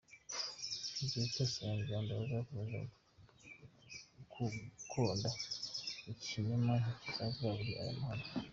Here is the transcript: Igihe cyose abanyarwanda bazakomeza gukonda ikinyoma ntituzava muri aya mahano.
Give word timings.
Igihe 1.03 1.25
cyose 1.33 1.55
abanyarwanda 1.59 2.13
bazakomeza 2.55 2.79
gukonda 4.15 5.29
ikinyoma 6.11 6.73
ntituzava 6.85 7.47
muri 7.57 7.71
aya 7.81 7.93
mahano. 8.01 8.25